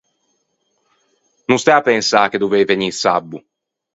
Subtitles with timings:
[1.49, 3.37] No stæ à pensâ che dovei vegnî sabbo.